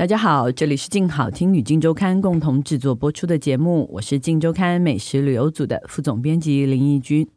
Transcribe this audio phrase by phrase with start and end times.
[0.00, 7.28] 大家好，这里是静好听与静周刊共同制作播出的节目，我是静周刊美食旅游组的副总编辑林义君。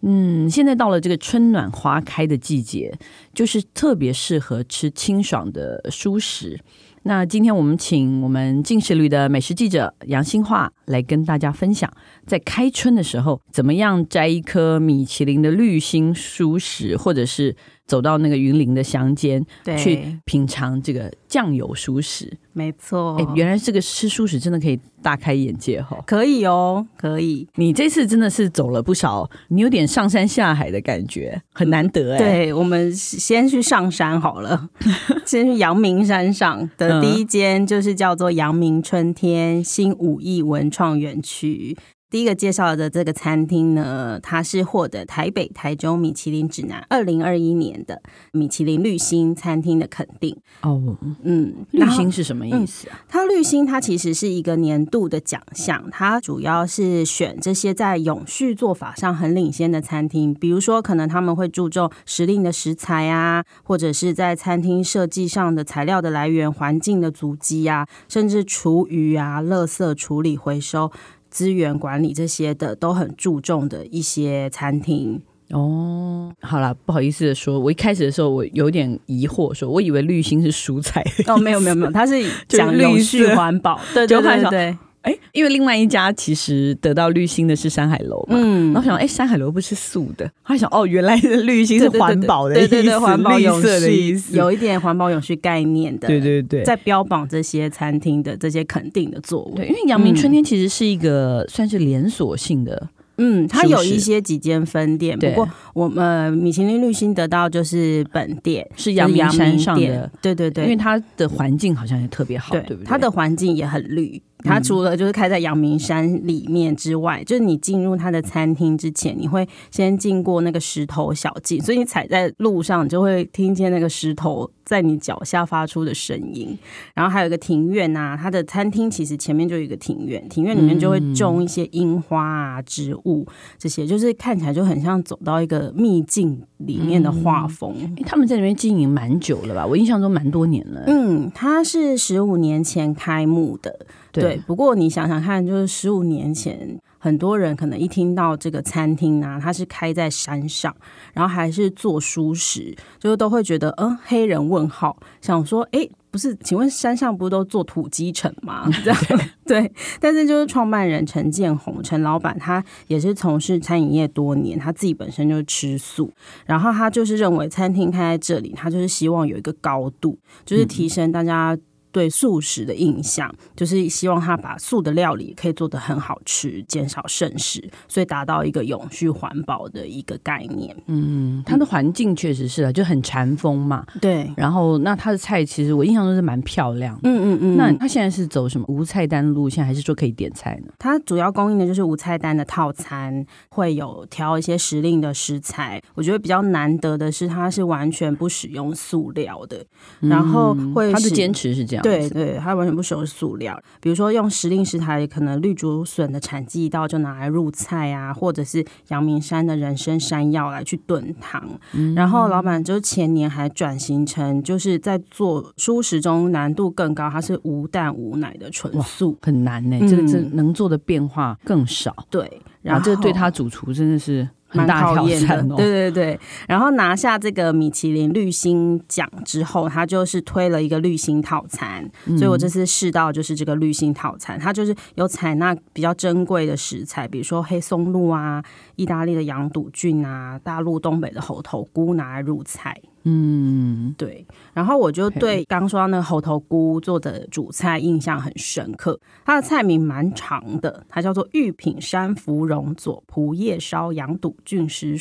[0.00, 2.98] 嗯，现在到了这个春暖花开的季节，
[3.32, 6.58] 就是特别适合吃清爽的蔬食。
[7.04, 11.88] 那今天我们请我们静食旅的美食记者杨新化来跟大家分享，
[12.26, 17.54] 在开春的时候，怎么样摘一颗米其林的绿心蔬食，或者是。
[17.92, 23.16] 走到那个云林的乡间，对，去品尝这个酱油熟食，没错。
[23.20, 26.02] 哎，原来这个吃熟食真的可以大开眼界哈！
[26.06, 27.46] 可以哦，可以。
[27.56, 32.16] 你这次真的是走了不少，你有点上山下海的感觉，很难得哎。
[32.18, 34.70] 对，我们先去上山好了，
[35.26, 41.76] 先去阳明山上的第一间，就是叫做阳明春天新武艺文创园区。
[42.12, 50.36] 第一个介绍的这个餐厅呢，它是获得台北、台中米其林指南二零二一年的米其林绿星餐厅的肯定。
[50.60, 53.00] 哦，嗯，绿星是什么意思啊？
[53.00, 70.92] 嗯，它绿星它其实是一个年度的奖项，它主要是选这些在永续做法上很领先的餐厅，比如说可能他们会注重时令的食材啊，或者是在餐厅设计上的材料的来源、环境的足迹啊，甚至厨余啊、垃圾处理回收。
[71.32, 76.32] 资源管理这些的都很注重的一些餐厅哦。
[76.42, 84.78] 好了，不好意思的说，我一开始的时候我有点疑惑，说我以为滤芯是蔬菜哦，没有没有没有，它是 讲永续环保，对对对对。
[85.02, 112.84] 哎，因为另外一家其实得到绿星的是山海楼嘛，嗯，然后想，哎，山海楼不是素的，后来想，哦，原来是绿星是环保的意思，对对对，环保永续的意思，有一点环保永续概念的，对对对，在标榜这些餐厅的这些肯定的作物，对，因为阳明春天其实是一个算是连锁性的，嗯，它有一些几间分店，不过我们米其林绿星得到就是本店是阳明山上的，对对对，因为它的环境好像也特别好，对不对？
[112.84, 114.22] 它的环境也很绿。
[114.44, 126.58] 它除了就是开在阳明山里面之外，就是你进入它的餐厅之前，你会先经过那个石头小径，所以你踩在路上，你就会听见那个石头在你脚下发出的声音。
[126.94, 133.26] 然后还有一个庭院啊，它的餐厅其实前面就有一个庭院，庭院里面就会种一些樱花啊、植物
[133.58, 137.74] 这些，就是看起来就很像走到一个秘境里面的画风。
[137.80, 139.66] 嗯，他们在里面经营蛮久了吧？
[139.66, 140.84] 我印象中蛮多年了。
[140.86, 143.86] 嗯，它是十五年前开幕的。
[144.12, 150.74] 对，对，不过你想想看，就是十五年前，很多人可能一听到这个餐厅啊，它是开在山上，
[151.14, 158.68] 然后还是做熟食，就是都会觉得，嗯，黑人问号，想说，哎，不是，请问山上不是都做土鸡城吗？
[158.84, 158.98] 这 样
[159.46, 166.12] 对，但是就是创办人陈建宏，陈老板，他也是从事餐饮业多年，他自己本身就是吃素，
[166.44, 171.56] 然后他就是认为餐厅开在这里，他就是希望有一个高度，就是提升大家。
[171.92, 180.74] 对素食的印象，就是希望他把素的料理可以做得很好吃，减少剩食，所以达到一个永续环保的一个概念。
[180.86, 183.84] 嗯，它的环境确实是啊，就很禅风嘛。
[184.00, 186.98] 对，然后那它的菜其实我印象中是蛮漂亮。
[187.02, 187.56] 嗯嗯嗯。
[187.56, 190.72] 那它现在是走什么无菜单路线，还是说可以点菜呢？
[190.78, 195.82] 它主要供应的就是无菜单的套餐，会有调一些时令的食材。
[195.94, 199.62] 我觉得比较难得的是，它是完全不使用塑料的，
[200.00, 201.81] 然后会它的坚持是这样。
[201.82, 203.60] 对对，它完全不使用塑料。
[203.80, 211.42] 比如说用时令食材，可能绿竹笋的产季一到就拿来入菜啊，或者是阳明山的人参山药来去炖汤。
[211.72, 219.88] 嗯、然后老板就前年还转型成，就是在做蔬食中难度更高，它是无蛋无奶的纯素，很难呢、欸。
[219.88, 221.94] 这个这能做的变化更少。
[221.98, 224.28] 嗯、对，然后这对他主厨真的是。
[224.52, 226.20] 蛮考验的，对对对。
[226.46, 231.88] 然后拿下这个米其林绿星奖之后，他就是推了一个绿星套餐，
[232.18, 238.42] 所以我这次试到就是这个绿星套餐，它就是有采纳比较珍贵的食材，比如说黑松露啊、
[238.82, 242.76] 意大利的羊肚菌啊、大陆东北的猴头菇拿来入菜。
[243.04, 244.26] 嗯，对。
[244.52, 248.98] 然后我就对刚说到那个猴头菇做的主菜印象很深刻。
[249.24, 254.96] 它的菜名蛮长的，它叫做玉品山芙蓉佐蒲叶烧羊肚菌时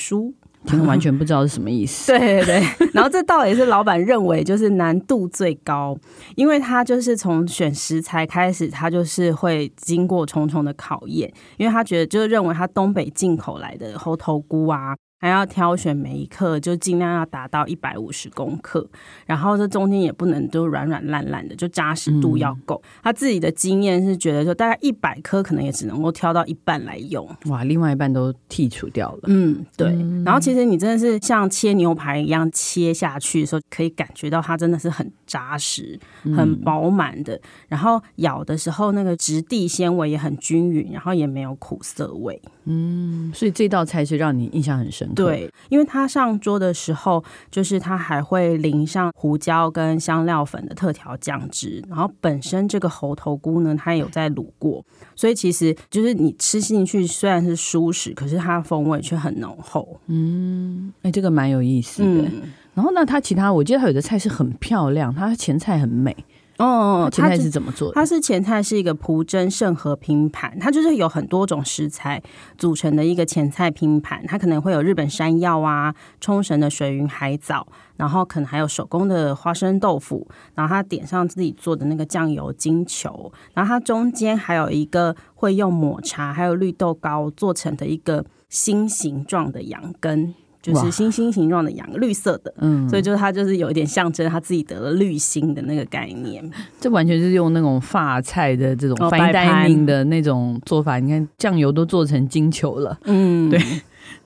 [0.66, 0.70] 蔬。
[0.70, 2.12] 听完全不知道是什么意思。
[2.12, 5.98] 对 对对， 然后这倒也是老板认为就是难度最高，
[6.36, 14.96] 因为他就是从选食材开始，他就是会经过重重的考验，因为他觉得就是认为他东北进口来的猴头菇啊。
[15.22, 18.90] 还要挑选每一克，就尽量要达到一百五十公克，
[19.28, 22.82] 然后这中间也不能都软软烂烂的，就扎实度要够。
[22.84, 27.30] 嗯、他自己的经验是觉得，就大概一百颗可能也只能够挑到一半来用。
[27.46, 29.22] 哇，另外一半都剔除掉了。
[29.28, 29.90] 嗯，对。
[29.90, 36.00] 嗯、然后其实你真的是像切牛排一样切下去的时候，可以感觉到它真的是很扎实、
[36.36, 37.36] 很饱满的。
[37.36, 42.42] 嗯、然后咬的时候，那个质地纤维也很均匀，然后也没有苦涩味。
[42.66, 45.11] 嗯，所以这道菜是让你印象很深。
[45.14, 54.84] 对，因为它上桌的时候，就是它还会淋上胡椒跟香料粉的特调酱汁，然后本身这个猴头菇呢，它也有在卤过，
[55.16, 60.00] 所以其实就是你吃进去虽然是蔬食，可是它风味却很浓厚。
[60.08, 62.22] 嗯，哎，这个蛮有意思的。
[62.24, 62.44] 嗯、
[62.74, 66.16] 然后呢，它其他我记得它有的菜是很漂亮，它前菜很美。
[66.62, 67.96] 哦，前菜是怎么做的？
[67.96, 72.22] 它是前菜是一个蒲蒸盛和拼盘，它就是有很多种食材
[72.56, 74.24] 组成的一个前菜拼盘。
[74.28, 77.66] 它可能会有日本山药啊、冲绳的水云海藻，
[77.98, 90.36] 然后可能还有手工的花生豆腐，然后它点上自己做的那个酱油金球，然后它中间还有一个会用抹茶还有绿豆糕做成的一个心形状的羊羹。
[90.62, 96.48] 就是星星形状的羊，绿色的，嗯，所以就是它就是有一点象征他自己得了绿星的那个概念。
[96.80, 103.60] 这完全是用那种发菜的这种 fine dining 的那种做法，你看酱油都做成金球了，嗯，对。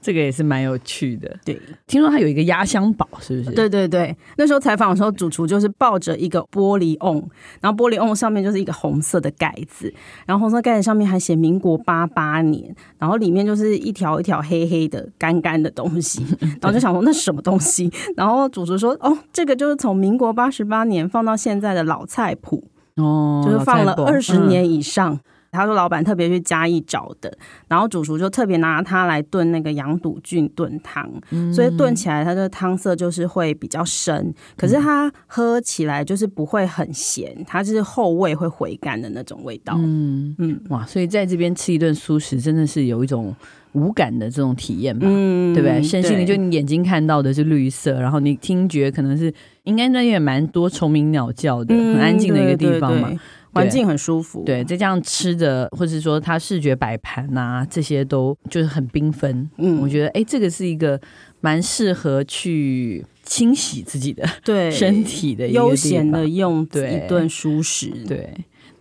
[0.06, 1.60] 这个也是蛮有趣的，对。
[1.88, 3.56] 听说他有一个压箱宝，是不是？
[3.56, 7.28] 对对对，那时候采访的时候，主厨就是抱着一个玻璃瓮，
[7.60, 9.92] 然后玻璃瓮上面就是一个红色的盖子，
[10.28, 16.24] 然后红色盖子上面还写民国八八年，然后里面就是一条一条黑黑的干干的东西，
[16.62, 17.92] 然后就想说那是什么东西？
[18.16, 22.64] 然后主厨说哦，这个就是从民国八十八年放到现在的老菜谱
[22.98, 25.20] 哦，就是放了二十年以上。
[25.56, 27.36] 他说：“老板特别去嘉义找的，
[27.68, 39.76] 然后主厨就特别拿它来炖那个羊肚菌炖汤，嗯、所以炖起来它的汤色就是会比较深，可是它喝起来就是不会很咸，它就是后味会回甘的那种味道。
[39.78, 40.86] 嗯嗯，哇！
[40.86, 43.36] 所以在这边吃一顿素食，真的是有一种
[43.74, 45.08] 无感的这种体验吧？
[45.10, 45.82] 嗯，对不对？
[45.82, 53.10] 身心里就你眼睛看到的是绿色，然后你听觉可能是应该那也蛮多虫鸣鸟叫的，很安静的一个地方嘛。
[53.10, 53.20] 嗯”对对对
[53.56, 59.50] 环境很舒服，对，再加上吃的，或者说它视觉摆盘啊，这些都就是很缤纷。
[59.58, 61.00] 嗯，我觉得，哎，这个是一个
[61.40, 67.88] 蛮适合去清洗自己的对 身体的一个悠闲的用一顿舒食。
[68.06, 68.30] 对，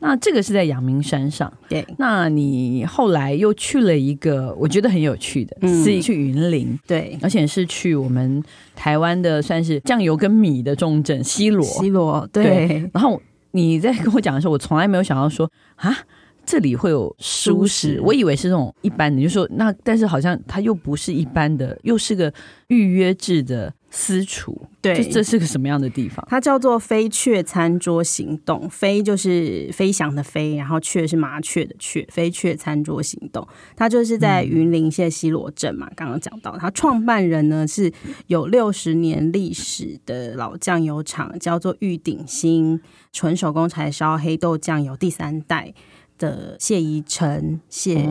[0.01, 1.53] 那这个是在阳明山上。
[1.69, 6.77] 对，那你后来又去了一个我觉得很有趣的，嗯、是去云林。
[6.85, 8.43] 对，而且是去我们
[8.75, 11.65] 台湾的算是酱油跟米的重镇西螺。
[11.65, 13.23] 西螺，对，对，然后。
[13.55, 15.97] 你在跟我讲的时候，我从来没有想到说啊，
[16.45, 22.33] 这里会有舒适，我以为是那种一般的，就说那，但是好像它又不是一般的，又是个
[22.67, 24.61] 预约制的私厨。
[24.81, 26.27] 对，这是个什么样的地方？
[26.29, 33.47] 它叫做飞雀餐桌行动，飞就是飞翔的飞，然后雀是麻雀的雀，飞雀餐桌行动。
[33.77, 37.91] 它就是在云林县西罗镇嘛，刚刚讲到，它创办人呢是
[38.27, 42.81] 有六十年历史的老酱油厂，叫做玉鼎新。
[43.13, 45.73] 纯手工柴烧黑豆酱油第三代
[46.19, 48.05] 的谢宜成谢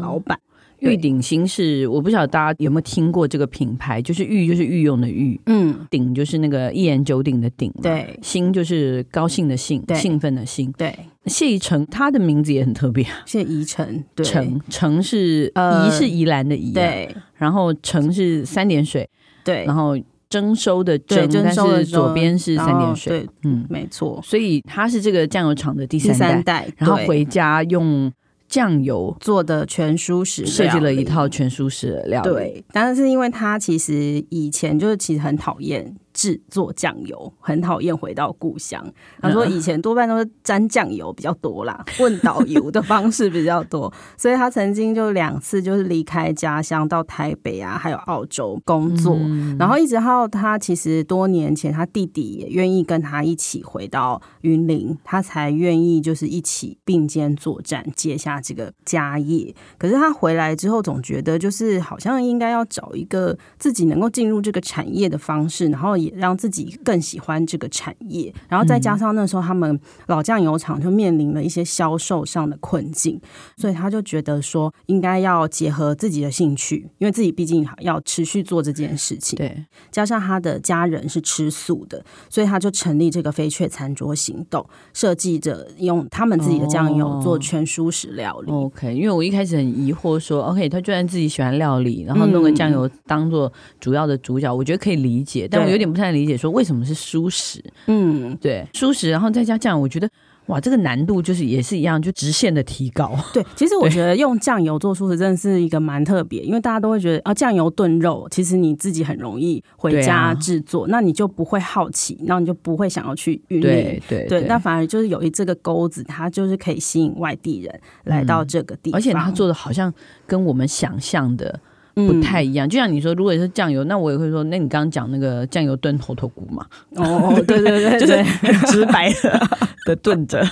[0.00, 0.40] 老板，
[0.80, 10.94] 玉鼎新是我不晓得大家有没有听过这个品牌，就是玉就是御用的玉，嗯，鼎就是那个一言九鼎的鼎，对，兴就是高兴的兴，兴奋的兴，对，
[11.26, 19.08] 谢宜成他的名字也很特别，谢宜成，成成是宜是宜兰的宜，对，然后成是三点水，
[19.44, 19.98] 对，然后。
[20.28, 24.20] 征收的征，但是左边是三点水，对，嗯，没错。
[24.24, 28.12] 所以他是这个酱油厂的第三代，第三代，然后回家用
[28.48, 32.28] 酱油做的全蔬食，设计了一套全蔬食的料理。
[32.28, 35.94] 对，但是因为他其实以前就是其实很讨厌。
[36.16, 38.82] 制作酱油很讨厌回到故乡。
[39.20, 59.54] 他说以前多半都是沾酱油比较多啦， 问导游的方式比较多，所以他曾经就两次就是离开家乡到台北啊，还有澳洲工作，嗯、然后一直到他其实多年前他弟弟也愿意跟他一起回到云林，他才愿意就是一起并肩作战，接下这个家业。
[59.76, 65.94] 可是他回来之后总觉得就是好像应该要找一个自己能够进入这个产业的方式，然后。
[66.06, 68.32] 也让自己更喜欢这个产业。
[68.48, 73.20] 然后再加上那时候他们老酱油厂就面临了一些销售上的困境，
[73.56, 79.36] 所以他就觉得说应该要结合自己的兴趣，因为自己毕竟要持续做这件事情。
[79.36, 88.50] 对，加上他的家人是吃素的，所以他就成立这个飞雀餐桌行动，设计着用他们自己的酱油做全蔬食料理。
[88.50, 97.64] 哦、OK，因为我一开始很疑惑说，OK，他居然自己喜欢料理，然后弄个酱油当做主要的主角，嗯、我觉得可以理解，但我有点不太理解，说为什么是蔬食？
[97.86, 100.08] 嗯，对，蔬食，然后再加酱，我觉得。
[100.46, 103.18] 哇，这个难度就是也是一样，就直线的提高。
[103.34, 113.60] 对，其实我觉得用酱油做素食真的是一个蛮特别，因为大家都会觉得啊，酱油炖肉，其实你自己很容易回家制作，啊，那你就不会好奇，然后你就不会想要去运营。
[113.60, 119.92] 对对对，那反而就是有一这个钩子，它就是可以吸引外地人来到这个地方，嗯，而且他做的好像
[120.28, 121.58] 跟我们想象的。
[121.96, 126.66] 不太一样，就像你说，如果是酱油，那我也会说，那你刚刚讲那个酱油炖猴头菇嘛？
[126.96, 129.48] 哦，对对对，对， 就是很直白的
[129.86, 130.46] 的炖着。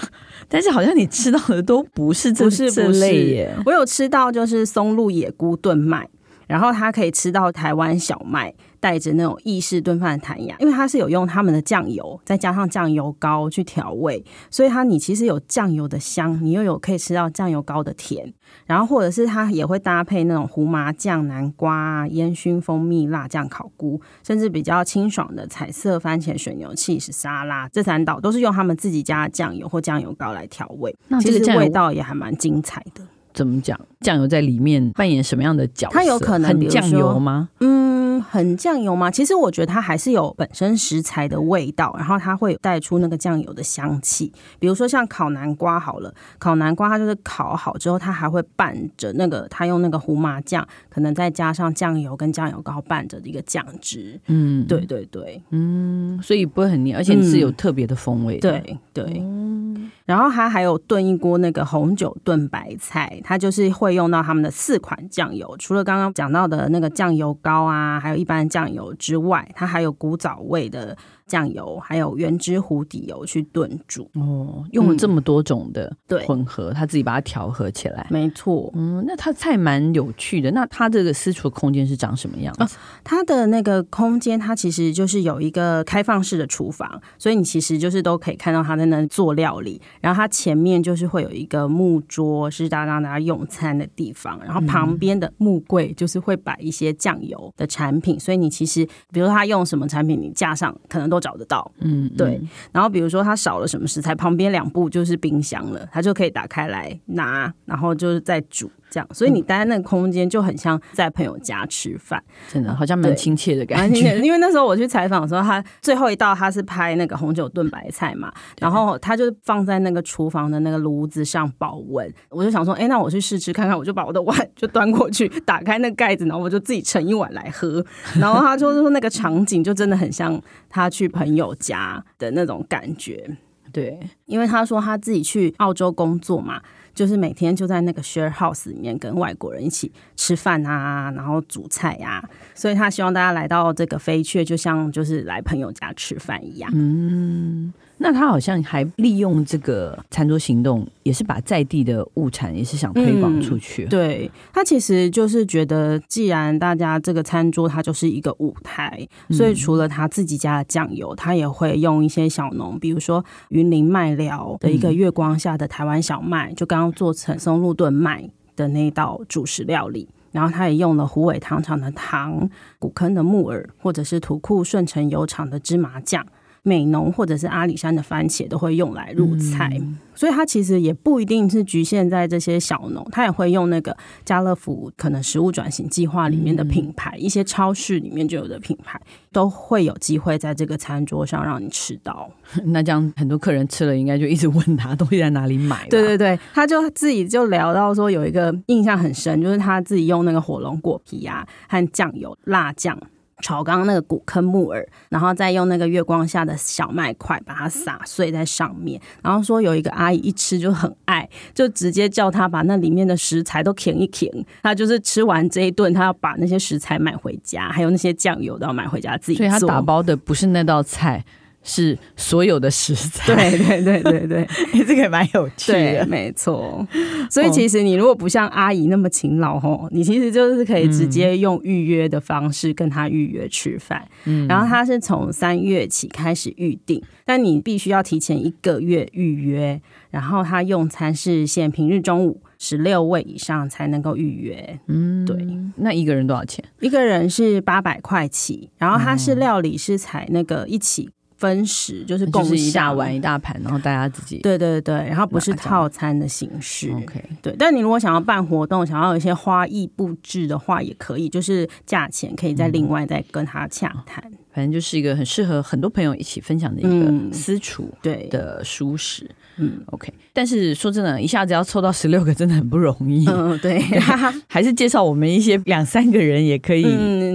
[0.49, 3.55] 但是好像你吃到的都不是这不是这类耶。
[3.67, 6.09] 我有吃到就是松露野菇炖麦，
[6.47, 8.55] 然后它可以吃到台湾小麦。
[8.85, 18.31] 带着那种意式炖饭的弹牙，因为它是有用他们的酱油，再加上酱油膏去调味，所以它你其实有酱油的香，你又有可以吃到酱油膏的甜，
[18.67, 33.00] 然后或者是它也会搭配那种胡麻酱、南瓜、烟熏蜂蜜、辣酱烤菇，甚至比较清爽的彩色番茄水牛起司沙拉，这三道都是用他们自己家的酱油或酱油膏来调味，那其实味道也还蛮精彩的。
[33.33, 33.81] 怎么讲？
[34.00, 35.95] 酱油在里面扮演什么样的角色？
[35.95, 37.49] 它有可能很酱油吗？
[37.61, 37.84] 嗯。
[38.23, 39.11] 很酱油吗？
[39.11, 44.33] 其实我觉得它还是有本身食材的味道，然后它会带出那个酱油的香气。
[44.59, 54.21] 比如说像烤南瓜好了，烤南瓜它就是烤好之后，它还会拌着那个，它用那个胡麻酱，可能再加上酱油跟酱油膏拌着的一个酱汁。
[54.26, 58.50] 嗯，对对对，嗯，所以不会很腻，而且是有特别的风味的。
[58.50, 58.62] 嗯。
[58.62, 68.00] 对对，嗯，然后它还有炖一锅那个红酒炖白菜，它就是会用到他们的四款酱油，除了刚刚讲到的那个酱油膏啊。
[68.04, 70.94] 还有一般酱油之外，它还有古早味的。
[71.26, 78.71] 酱油还有原汁壶底油去炖煮哦，用了这么多种的对混合，嗯、他自己把它调和起来，没错。
[78.75, 80.50] 嗯，那它菜蛮有趣的。
[80.50, 82.62] 那它这个私厨空间是长什么样子？
[82.62, 82.71] 啊、
[83.02, 89.81] 它的那个空间，它其实就是有一个开放式的厨房，所以你其实就是都可以看到他在那做料理。
[90.00, 94.38] 然后它前面就是会有一个木桌，是大家让大家用餐的地方。
[94.45, 102.40] 然后旁边的木柜就是会摆一些酱油的产品，所以你其实比如说他用什么产品，你架上可能都找得到，嗯，对。
[102.73, 108.68] 然后比如说他少了什么食材，旁边两步就是冰箱了，他就可以打开来拿，然后就是再煮。
[108.95, 114.17] 这样，所以你待在那个空间就很像在朋友家吃饭，真的好像蛮亲切的感觉。
[114.21, 122.09] 因为那时候我去采访的时候，他最后一道他是拍那个红酒炖白菜嘛，然后他就放在那个厨房的那个炉子上保温。
[122.29, 127.85] 我就想说，哎，那我去试吃看看，我就把我的碗就端过去，打开那个盖子，然后我就自己盛一碗来喝。
[128.21, 133.37] 然后他就说，那个场景就真的很像他去朋友家的那种感觉。
[133.73, 136.63] 对，因为他说他自己去澳洲工作嘛。
[136.95, 146.71] 就是每天就在那个 share house 里面跟外国人一起吃饭啊，然后煮菜呀、啊，所以他希望大家来到这个飞雀，就像就是来朋友家吃饭一样。
[146.75, 147.73] 嗯。
[147.99, 153.85] 那他好像还利用这个餐桌行动，也是把在地的物产也是想推广出去。
[153.85, 170.09] 嗯、对，他其实就是觉得，既然大家这个餐桌它就是一个舞台，所以除了他自己家的酱油，他也会用一些小农，比如说云林麦寮的一个月光下的台湾小麦，就刚刚做成松露炖麦的那道主食料理。
[170.33, 176.27] 然后他也用了虎尾糖厂的糖、古坑的木耳，或者是土库顺成油厂的芝麻酱。
[176.66, 183.94] 美浓或者是阿里山的番茄都会用来入菜，嗯、所以它其实也不一定是局限在这些小农，它也会用那个
[184.25, 188.99] 家乐福可能食物转型计划里面的品牌，嗯、一些超市里面就有的品牌，
[189.30, 192.30] 都会有机会在这个餐桌上让你吃到。
[192.64, 195.87] 那这样很多客人吃了，应该就一直问他东西在哪里买。
[195.90, 202.99] 对对对，他就自己就聊到说有一个印象很深，就是他自己用那个火龙果皮啊和酱油辣酱。
[203.45, 214.33] 炒刚刚那个古坑木耳，然后再用那个月光下的小麦块把它撒碎在上面，然后说有一个阿姨一吃就很爱，就直接叫他把那里面的食材都舔一舔。
[214.63, 219.47] 他就是吃完这一顿，他要把那些食材买回家，还有那些酱油都要买回家自己做。
[219.47, 221.23] 所以他打包的不是那道菜。
[221.64, 223.35] 是所有的食材。
[223.35, 224.49] 对对对对对，
[224.85, 226.87] 这个也蛮有趣的，没错。
[227.28, 234.06] 所以其实你如果不像阿姨那么勤劳吼，你其实就是可以直接用预约的方式跟他预约吃饭。
[234.26, 239.80] 嗯，然后他是从三月起开始预定，但你必须要提前一个月预约。
[240.11, 244.78] 然后他用餐是限平日中午，十六位以上才能够预约。
[244.87, 245.37] 嗯，对。
[245.78, 246.64] 那一个人多少钱？
[246.78, 248.71] 一个人是八百块起。
[248.78, 251.11] 然后他是料理是采那个一起
[251.45, 254.39] 分食，就是共一大碗一大盘，然后大家自己。
[254.39, 256.91] 对对对，然后不是套餐的形式。
[256.93, 257.55] OK，对。
[257.59, 264.25] 但你如果想要办活动，想要有一些花艺布置的话，也可以，就是价钱可以再另外再跟他洽谈。
[264.27, 269.31] 嗯，反正就是一个很适合很多朋友一起分享的一个私厨对的舒适。
[269.57, 273.25] 嗯，OK，但是说真的，一下子要凑到十六个真的很不容易。
[273.29, 273.79] 嗯，对，
[274.49, 276.83] 还是介绍我们一些两三个人也可以，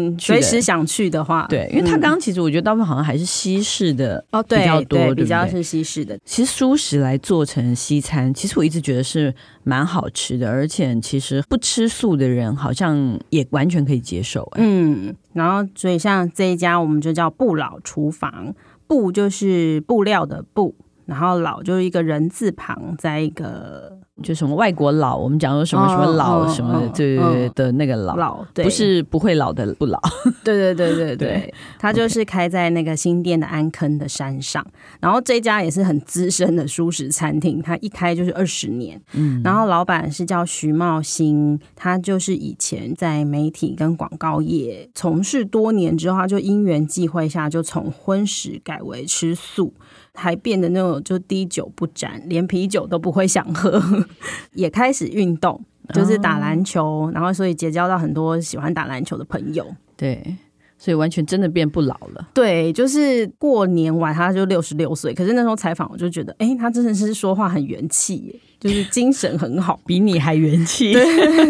[0.09, 6.17] 嗯，随时想去的话，对，因为他刚刚其实我觉得大部分好像还是西式的哦，比较多，对，比较是西式的。
[6.25, 14.49] 其实蔬食来做成西餐，其实我一直觉得是蛮好吃的，而且其实不吃素的人好像也完全可以接受。
[14.55, 18.53] 嗯，然后所以像这一家我们就叫不老厨房，
[18.87, 20.75] 布就是布料的布。
[21.05, 29.99] 然后老就是一个人字旁，在一个就什么外国佬，我们讲说什么什么老什么的，对对对的那个老，老不是不会老的不老，
[30.43, 34.65] 对对对对对，他就是开在那个新店的安坑的山上，
[34.99, 49.73] 然后这家也是很资深的蔬食餐厅，他一开就是二十年，嗯，然后老板是叫徐茂兴，他就是以前在媒体跟广告业从事多年之后，他就因缘际会下就从荤食改为吃素。
[50.19, 53.81] 还变得那种就滴酒不沾，连啤酒都不会想喝，
[54.53, 55.59] 也开始运动，
[55.93, 59.65] 就是打篮球，哦、然后所以结交到很多喜欢打篮球的朋友。
[59.95, 60.37] 对，
[60.77, 62.29] 所以完全真的变不老了。
[62.33, 68.39] 对，就是过年完他就六十六岁，可是那时候采访我就觉得，哎，他真的是说话很元气。
[68.59, 71.05] 就是精神很好，比你还元气， 对，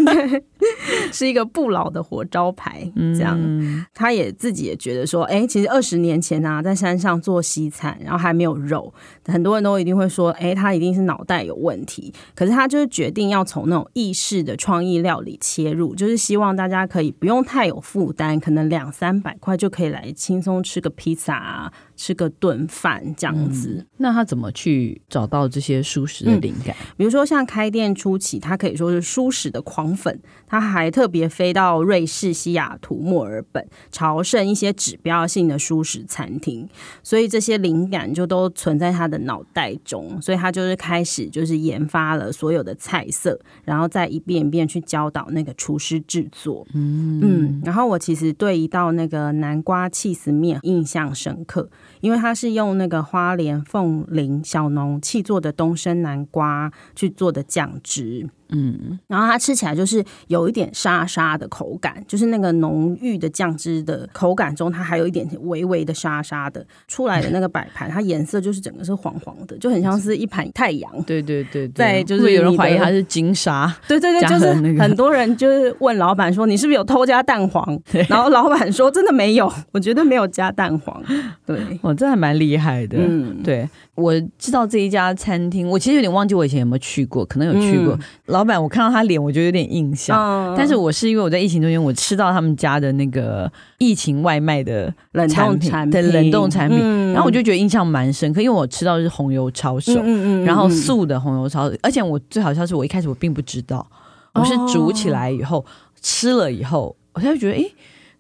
[0.06, 0.44] 对，
[1.12, 2.90] 是一个不老的活招牌。
[2.96, 8.94] 这样，嗯、他也自己也觉得说，哎、欸，其实二十年前啊，在山上做西餐，然后还没有肉，
[9.26, 12.14] 很多人都一定会说，哎、欸，他一定是脑袋有问题。
[12.36, 21.74] 可是他就是决定要从那种意式的创意料理切入，就是希望大家可以不用太有负担，可能两三百块就可以来轻松吃个披萨啊。
[22.00, 23.76] 吃个顿饭这样子。
[23.78, 26.74] 嗯，那他怎么去找到这些舒适的灵感？
[26.80, 30.18] 嗯，比如说像开店初期，他可以说是舒适的狂粉，
[30.50, 36.68] 他还特别飞到瑞士、西雅图、墨尔本朝圣一些指标性的舒食餐厅，
[37.04, 46.66] 所以这些灵感就都存在他的脑袋中，所以他就是开始就是研发了所有的菜色，然后再一遍一遍去教导那个厨师制作。
[46.74, 51.70] 嗯嗯，然后我其实对一道那个南瓜起司面印象深刻。
[52.02, 58.28] 因为它是用那个花莲凤林小农气做的东升南瓜去做的酱汁。
[58.52, 70.92] 嗯，然后它吃起来就是有一点沙沙的口感，就是那个浓郁的酱汁的口感中，它还有一点微微的沙沙的出来的那个摆盘，它颜色就是整个是黄黄的，就很像是一盘太阳。
[71.04, 73.72] 对对对，在就是有人怀疑它是金沙。
[73.88, 77.80] 对对对，就是很多人就是问老板说，你是不是有偷加蛋黄？
[78.10, 81.00] 然后老板说真的没有，我觉得没有加蛋黄。
[81.46, 82.98] 对，我这还蛮厉害的。
[83.00, 83.68] 嗯，对。
[83.96, 87.94] 我知道这一家餐厅，我其实有点忘记我以前有没有去过，可能有去过。
[87.96, 90.18] 嗯、老板，我看到他脸，我就有点印象。
[90.18, 100.02] 嗯、但是我是因为我在疫情中间，我吃到他们家的那个疫情外卖的冷冻产品，的冷冻产品，嗯、然后我就觉得印象蛮深刻，因为我吃到的是红油抄手，
[100.46, 103.86] 然后素的红油抄手，而且我最好笑是我一开始我并不知道，
[104.34, 105.66] 我是煮起来以后、哦、
[106.02, 107.66] 吃了以后，我才会觉得，哎。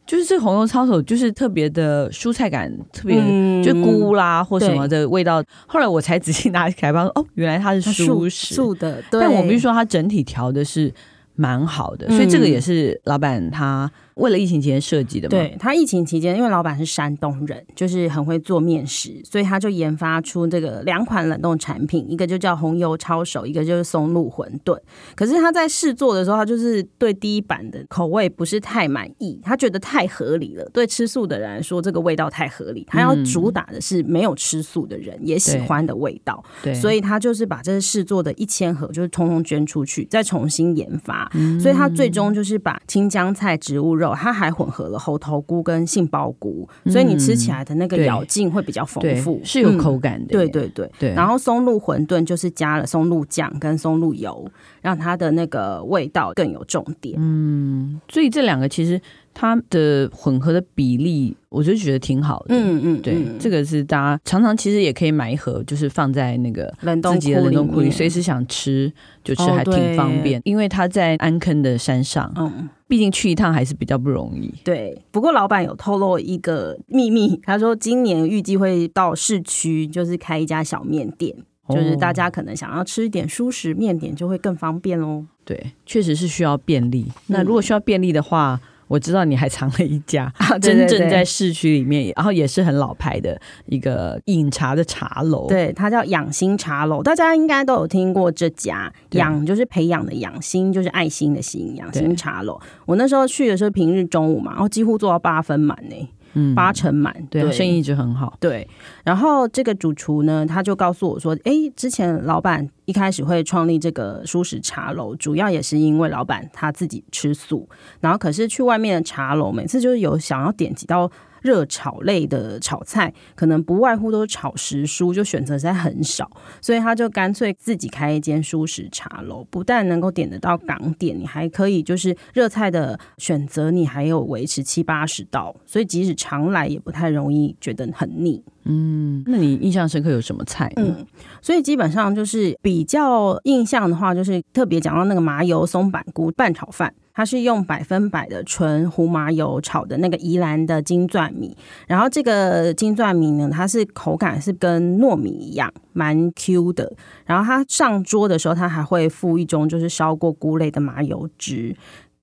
[0.10, 5.43] 就是这个红油抄手，就是特别的蔬菜感，特别、嗯、就菇啦或什么的味道。
[5.67, 9.04] 后来我才仔细拿起来，发现哦，原来它是素食素的。
[9.12, 10.91] 但我必须说，它整体调的是
[11.36, 13.88] 蛮好的，所以这个也是老板他。
[14.19, 15.32] 为了疫情期间设计的嘛？
[15.32, 24.77] 对，他疫情期间，因为老板是山东人，就是很会做面食，所以他就研发出这个两款冷冻产品，一个就叫红油抄手，一个就是松露馄饨。
[25.15, 30.69] 可是他在试做的时候，他就是对第一版的口味不是太满意，他觉得太合理了。
[30.73, 36.43] 对吃素的人来说，这个味道太合理，他要主打的是没有吃素的人也喜欢的味道。
[36.62, 41.32] 对，所以他就是把这个试做的一千盒，就是通通捐出去，再重新研发。
[41.36, 44.09] 嗯，所以他最终就是把青江菜、植物肉。
[44.15, 50.34] 它还混合了猴头菇跟杏鲍菇，嗯、所以你吃起来的那个咬劲会比较丰富，是有口感的。
[50.34, 51.13] 对对对对。
[51.13, 54.50] 然后松露馄饨就是加了松露酱跟松露油，
[54.82, 57.15] 让它的那个味道更有重点。
[57.17, 59.00] 嗯，所以这两个其实。
[59.39, 62.47] 它的混合的比例，我就觉得挺好的。
[62.49, 68.91] 嗯嗯，对，嗯这个是大家常常其实也可以买一盒，就是放在那个冷冻自己的冷冻库里，随时想吃
[69.23, 70.41] 就吃，哦还挺方便。
[70.41, 74.54] 对因为它在安坑的山上，嗯，毕竟去一趟还是比较不容易。
[74.65, 75.02] 对。
[75.10, 81.34] 不过老板有透露一个秘密，他说今年预计会到市区，就是开一家小面店。
[81.69, 85.23] 就是大家可能想要吃一点舒食面点，就会更方便喽。
[85.45, 87.06] 对，确实是需要便利。
[87.28, 90.30] 那如果需要便利的话，我知道你还藏了一家
[90.62, 95.47] 真正在市区里面，然后也是很老牌的一个饮茶的茶楼。
[95.47, 98.91] 对，它叫养心茶楼，大家应该都有听过这家。
[99.12, 101.75] 养就是培养的养，心就是爱心的心。
[101.78, 106.10] 养心茶楼，我那时候去的时候平日中午嘛，然后几乎做到八分满呢。
[106.33, 108.37] 嗯，八成满，对，对，生意一直很好。
[108.39, 108.67] 对，
[109.03, 117.67] 然后这个主厨呢，他就告诉我说：“哎，之前老板一开始会创立这个舒适茶楼，主要也是因为老板他自己吃素，
[117.99, 121.11] 然后可是去外面的茶楼，每次就是有想要点几道。”
[121.41, 126.30] 热炒类的炒菜，可能不外乎都是炒时蔬，就选择实在很少，
[126.62, 138.43] 所以他就干脆自己开一间蔬食茶楼，不但能够点得到港点，你还可以就是热菜的选择，你还有维持七八十道，所以即使常来也不太容易觉得很腻。
[138.65, 140.71] 嗯，那你印象深刻有什么菜？
[140.75, 141.06] 嗯，
[141.41, 146.93] 所以基本上就是比较印象的话，就是特别讲到那个麻油松板菇拌炒饭。
[147.19, 151.53] 它是用百分百的纯胡麻油炒的那个宜兰的金钻米，
[151.86, 156.93] 然后这个金钻米呢，它是口感是跟糯米一样，蛮 Q 的。
[157.25, 161.75] 然后它上桌的时候，它还会附一种就是烧过菇类的麻油汁。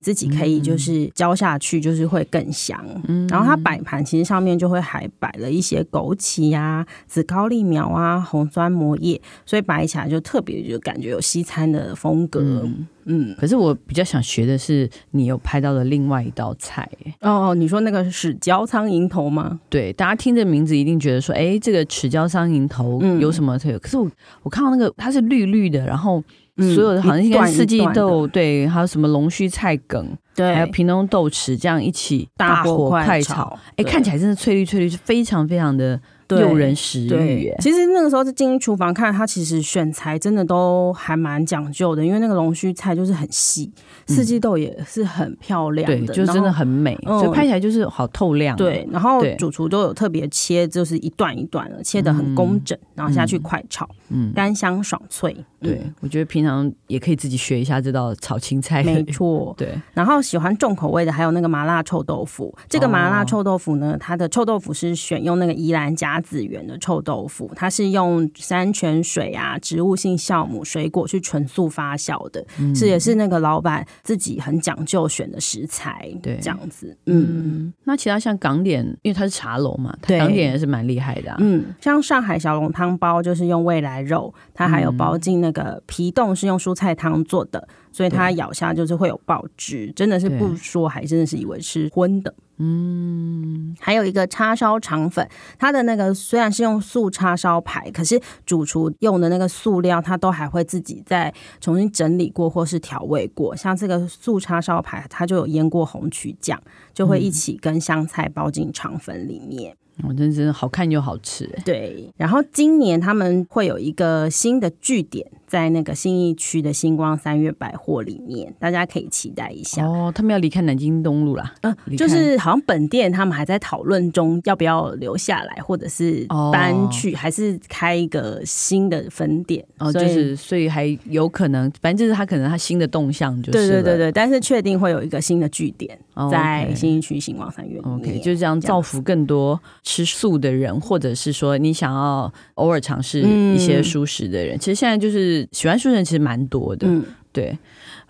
[0.07, 2.81] 自己可以就是浇下去，就是会更香。
[3.09, 12.39] 嗯，然后它摆盘其实上面就会还摆了一些枸杞啊、紫高丽苗啊、红酸蘑叶，所以摆起来就特别就感觉有西餐的风格。
[12.41, 16.89] 嗯，嗯，可是我比较想学的是你有拍到的另外一道菜。
[17.21, 19.59] 哦，你说那个豉椒苍蝇头吗？
[19.69, 24.09] 对，大家听这名字一定觉得说，哎，这个豉椒苍蝇头有什么特可是我
[24.45, 26.23] 我看到那个它是绿绿的，然后。
[26.57, 37.53] 所有的好像应该四季豆，对，还有什么龙须菜梗，对，还有平东豆豉，这样一起大火快炒，哎，看起来真的翠绿翠绿，是非常非常的诱人食欲。
[37.61, 43.71] 其实那个时候在进厨房看，它其实选材真的都还蛮讲究的，因为那个龙须菜就是很细。
[44.07, 48.57] 四季豆也是很漂亮的，对，就真的很美，所以拍起来就是好透亮。
[48.57, 55.37] 对，然后主厨都有特别切，就是一段一段的，切的很工整，然后下去快炒，嗯，干香爽脆。
[55.61, 58.83] 对，我觉得平常也可以自己学一下这道炒青菜。
[58.85, 59.69] 没错， 对。
[59.95, 62.55] 然后喜欢重口味的还有那个麻辣臭豆腐。
[62.69, 73.87] 这个麻辣臭豆腐呢，它的臭豆腐是选用那个宜兰甲子园的臭豆腐，它是用山泉水啊、植物性酵母、水果去纯素发酵的，是也是那个老板。
[74.03, 92.35] 自己很讲究选的食材，对，这样子，嗯，嗯，那其他像港点，因为它是茶楼嘛，对，港点也是蛮厉害的，啊，嗯，像上海小笼汤包就是用未来肉，它还有包进那个皮冻是用蔬菜汤做的，所以它咬下就是会有爆汁，真的是不说还真的是以为是荤的。
[92.59, 95.27] 嗯，还有一个叉烧肠粉，
[95.59, 103.57] 它的那个虽然是用素叉烧排，可是主厨用的那个塑料，它都还会自己再重新整理过或是调味过。
[103.57, 109.75] 像这个素叉烧排，它就有腌过红曲酱，就会一起跟香菜包进肠粉里面。
[110.07, 112.13] 我真真的好看又好吃，对。
[112.19, 115.27] 然后今年他们会有一个新的据点。
[115.47, 120.11] 在那个信义区的星光三月百货里面，大家可以期待一下哦。
[120.15, 129.65] 他们要离开南京东路啦，嗯、呃，就是好像本店他们还在讨论中，要不要留下来，或者是搬去，哦、还是开一个新的分店。
[129.79, 135.97] 哦，就是所以还有可能，反正就是他可能他新的动向就是对对对对，但是确定会有一个新的据点
[136.31, 137.95] 在新义区星光三越里面。
[137.95, 145.46] OK，就是这样造福更多吃素的人，或者是说你想要偶尔尝试一些素食的人，嗯、其实现在就是。
[145.53, 147.59] 喜欢书人其实蛮多的，嗯，对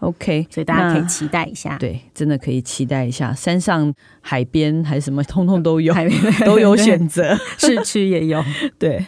[0.00, 5.94] ，OK，所以大家可以期待一下，对，真的可以期待一下，山上、海边还是什么，通通都有，
[6.44, 8.42] 都有选择， 市区也有，
[8.78, 9.04] 对，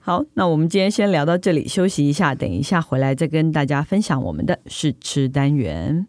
[0.00, 6.06] 好，那我们今天先聊到这里，休息一下，等一下回来再跟大家分享我们的试吃单元。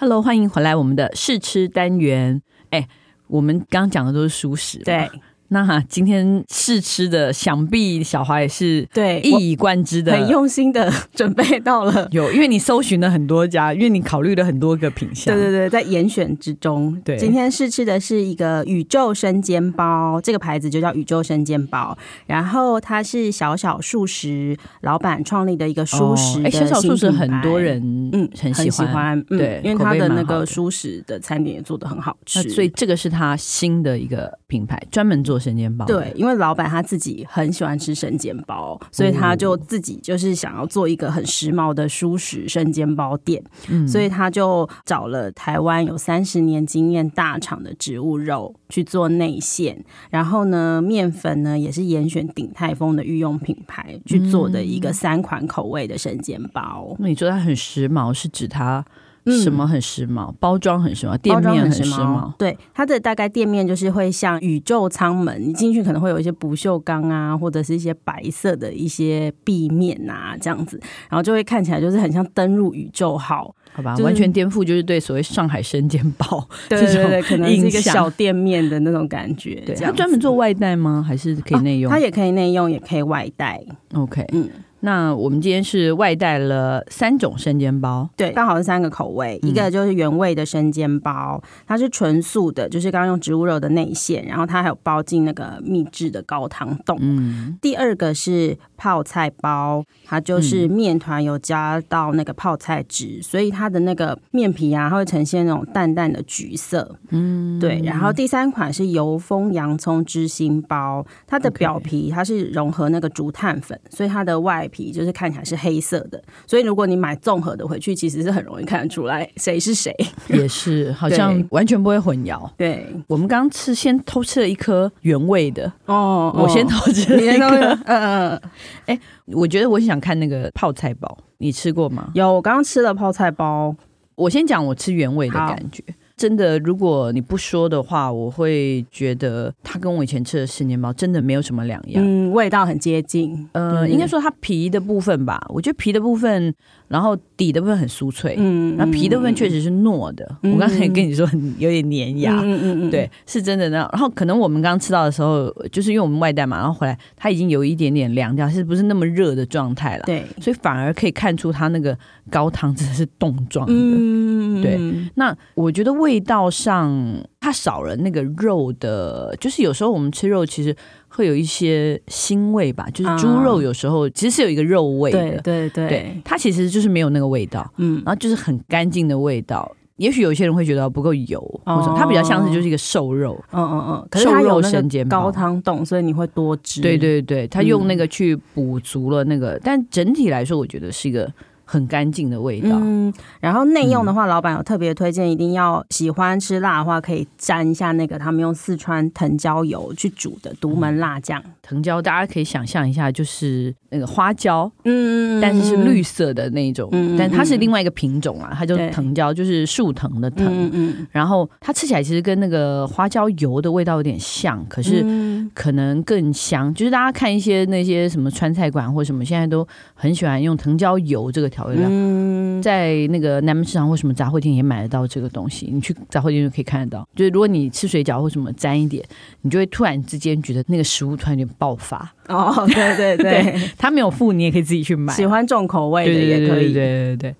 [0.00, 2.40] Hello，欢迎回来我们的试吃单元。
[2.70, 2.88] 哎，
[3.26, 5.06] 我们刚讲的都是熟食，对
[5.52, 12.06] 那今天试吃的，想必小华也是对一以贯之的，很用心的准备到了。
[12.12, 15.34] 有，因为你搜寻了很多家，因为你考虑了很多个品项。
[15.34, 16.96] 对对对，在严选之中。
[17.04, 21.98] 对，今天试吃的是一个宇宙生煎包，这个牌子就叫宇宙生煎包。
[22.28, 27.82] 然后它是小小素食老板创立的一个素食的，哎、哦，小小素食很多人
[28.12, 35.39] 嗯很喜欢，对，因为它的那个素食的餐点也做的很好吃，所以这个是他新的一个品牌，专门做。
[35.40, 56.94] 生煎包对，因为老板他自己很喜欢吃生煎包，所以他就自己就是想要做一个很时髦的舒适生煎包店，嗯，所以他就找了台湾有三十年经验大厂的植物肉去做内馅，然后呢，面粉呢也是严选鼎泰丰的御用品牌去做的一个三款口味的生煎包。
[56.98, 58.84] 那、嗯、你说它很时髦，是指它？
[59.26, 60.32] 什么很时髦？
[60.40, 62.32] 包装很时髦，店面很时髦。
[62.38, 73.92] 对，它的大概店面就是会像宇宙舱门，你进去可能会有一些不锈钢啊，或者是一些白色的一些壁面啊，这样子，然后就会看起来就是很像登入宇宙号，好吧？
[73.92, 79.62] 就是、完全颠覆就是对所谓上海生煎包， 对对对，可能是一个小店面的那种感觉。
[79.66, 81.04] 对，它专门做外带吗？
[81.06, 81.90] 还是可以内用？
[81.90, 83.62] 它、哦、也可以内用，也可以外带。
[83.94, 84.48] OK，嗯。
[84.80, 96.98] 那我们今天是外带了三种生煎包，对，刚好是三个口味，嗯、一个就是原味的生煎包，它是纯素的，就是刚刚用植物肉的内馅，然后它还有包进那个秘制的高汤冻。
[97.00, 106.96] 嗯，第二个是泡菜包，它就是面团有加到那个泡菜汁，嗯、所以它的那个面皮啊，它会呈现那种淡淡的橘色。
[107.10, 107.80] 嗯，对。
[107.84, 119.94] 然后第三款是油封洋葱芝心包，它的表皮它是融合那个竹炭粉，所以它的外皮就是看起来是黑色的，所以如果你买综合的回去，其实是很容易看得出来谁是谁。
[120.28, 122.50] 也是，好像 完全不会混淆。
[122.56, 127.46] 对，我们刚刚吃，先偷吃了一颗原味的哦，我先偷吃了一颗。
[127.84, 128.40] 嗯嗯，
[128.86, 132.10] 哎，我觉得我想看那个泡菜包，你吃过吗？
[132.14, 133.74] 有，我刚刚吃了泡菜包。
[134.16, 135.82] 我先讲我吃原味的感觉。
[136.20, 142.04] 真的，如果你不说的话，我会觉得它跟我以前吃的生煎包真的没有什么两样。
[142.06, 143.48] 嗯，味道很接近。
[143.52, 146.54] 呃，应该说它皮的部分吧，我觉得皮的部分，
[146.90, 148.34] 然后底的部分很酥脆。
[148.36, 150.30] 嗯，然后皮的部分确实是糯的。
[150.42, 152.38] 嗯、我刚才也跟你说很有点粘牙。
[152.42, 153.78] 嗯嗯嗯，对，是真的那。
[153.78, 160.02] 然后可能我们刚刚吃到的时候，就是因为我们外带嘛，然后回来它已经有一点点凉掉，是不是那么热的状态了？
[160.04, 161.96] 对，所以反而可以看出它那个
[162.28, 163.72] 高汤真的是冻状的。
[163.74, 164.78] 嗯，对。
[165.14, 166.10] 那我觉得味。
[166.10, 166.92] 味道上，
[167.38, 170.74] 它少了那个肉的，就是有时候我们吃肉其实
[171.20, 179.70] 会有一些腥味吧，就是猪肉有时候其实是有一个肉味的，对对对，对，它其实就是没有那个味道，嗯，然后就是很干净的味道。
[179.98, 186.80] 也许有些人会觉得不够油，或者它比较像是就是一个瘦肉，嗯嗯嗯，可是它有那个高汤冻，所以你会多汁。
[186.80, 191.30] 对对对，它用那个去补足了那个，嗯、但整体来说，我觉得是一个。
[191.70, 192.70] 很干净的味道。
[192.72, 201.40] 嗯，然后内用的话，嗯、老板有特别推荐，一定要喜欢吃辣的话，可以沾一下那个他们用四川藤椒油去煮的独门辣酱。
[201.44, 210.48] 嗯、藤椒大家可以想象一下，就是那个花椒，嗯，但是是绿色的那种，嗯，但它是另外一个品种啊，它就藤椒，就是树藤的藤。
[210.48, 211.06] 嗯嗯。
[211.12, 215.06] 然后它吃起来其实跟那个花椒油的味道有点像，可是
[215.54, 216.74] 可能更香。
[216.74, 221.48] 就是大家看一些那些什么川菜馆或什么，现在都很喜欢用藤椒油这个。
[221.68, 227.08] 嗯，在那个南门市场或什么杂货店也买得到这个东西，你去杂货店就可以看得到。
[227.14, 229.04] 就是如果你吃水饺或什么沾一点，
[229.42, 232.12] 你就会突然之间觉得那个食物突然有点爆发。
[232.28, 235.12] 哦，对对对，对， 他没有付，你也可以自己去买。
[235.14, 236.72] 喜欢重口味的也可以。
[236.72, 237.34] 对对对，对对对，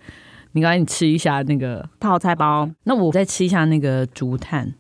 [0.53, 4.73] 你刚才你吃一下那个泡菜包，那我再吃一下那个竹炭。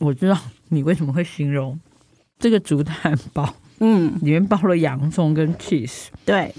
[0.00, 0.36] 我知道
[0.68, 1.78] 你为什么会形容
[2.38, 3.54] 这个竹炭包。
[3.84, 6.06] 嗯，里面包了洋葱跟 cheese。
[6.24, 6.54] 对，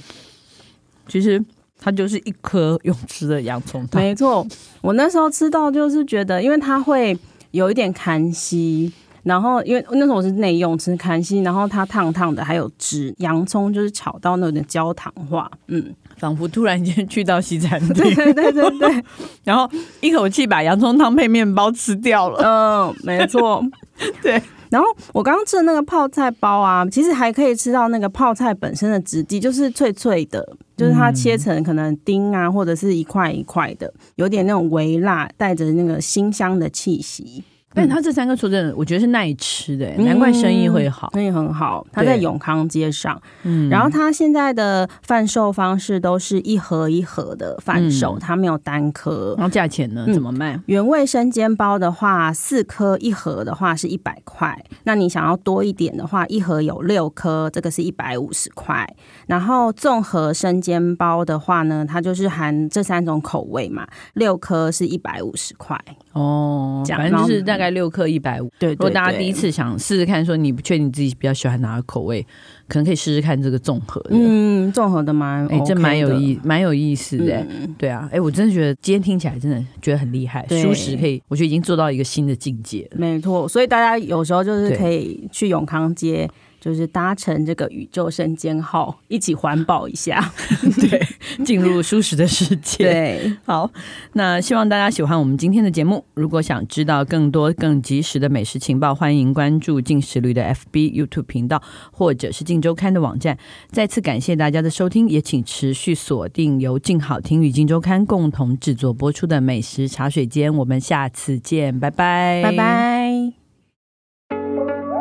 [1.07, 1.41] 其实
[1.79, 4.01] 它就是一颗用吃的洋葱汤。
[4.01, 4.45] 没错，
[4.81, 7.17] 我那时候吃到就是觉得，因为它会
[7.51, 8.91] 有一点坎西，
[9.23, 17.93] 然后因为那时候我是内用吃坎西，然后它烫烫的，还有汁，洋葱就是炒到那种焦糖化，嗯，仿佛突然间去到西餐厅。
[17.93, 19.03] 对对对对对，
[19.45, 19.69] 然后
[20.01, 22.41] 一口气把洋葱汤配面包吃掉了。
[22.43, 23.63] 嗯，没错，
[24.21, 24.41] 对。
[24.73, 30.43] 然后我刚刚吃的那个泡菜包啊，其实还可以吃到那个泡菜本身的质地，就是脆脆的，
[30.75, 37.43] 就是它切成可能丁啊，或者是一块一块的，有点那种微辣，带着那个辛香的气息。
[37.73, 41.85] 但他这三个说真的，我觉得是耐吃的，难怪生意会好，生意很好。
[41.91, 49.33] 它在永康街上，嗯，然后它现在的贩售方式都是一盒一盒的贩售，它没有单颗。
[49.37, 50.05] 然后价钱呢？
[50.13, 50.59] 怎么卖？
[50.67, 54.63] 原味生煎包的话，四颗一盒的话是一百块。
[54.83, 58.87] 那你想要多一点的话，一盒有六颗，这个是一百五十块。
[59.27, 65.79] 然后综合生煎包的话呢，它就是含这三种口味嘛，六颗是一百五十块。
[66.13, 68.49] 哦，反正就是大概六克一百五。
[68.57, 72.25] 对，如果大家第一次想试试看，说你不确定自己比较喜欢哪个口味，
[72.67, 74.09] 可能可以试试看这个综合的。
[74.11, 77.45] 嗯，综合的蛮，哎，这蛮有意，蛮有意思的。
[77.77, 82.97] 对啊，哎，我真的觉得今天听起来真的觉得很厉害，舒适可以，我觉得已经做到一个新的境界了。
[82.97, 86.29] 没错，所以大家有时候就是可以去永康街。
[86.63, 90.31] 就是搭乘这个宇宙生煎号，一起环保一下，
[90.79, 91.05] 对，
[91.43, 92.85] 进入舒适的世界。
[92.85, 93.69] 对，好，
[94.13, 96.05] 那希望大家喜欢我们今天的节目。
[96.13, 103.37] 如果想知道更多更及时的美食情报，欢迎关注进食率的 FB、YouTube 频道，或者是镜周刊的网站。
[103.69, 110.55] 再次感谢大家的收听，也请持续锁定由静好听与镜周刊共同制作播出的美食茶水间。
[110.55, 113.33] 我们下次见，拜拜，拜拜。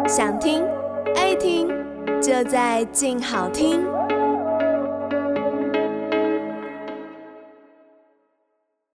[0.08, 0.71] 想听。
[1.22, 1.68] 爱听
[2.20, 3.80] 就在静好听。